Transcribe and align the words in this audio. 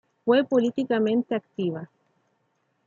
Fue 0.25 0.43
políticamente 0.45 1.35
activa. 1.35 1.87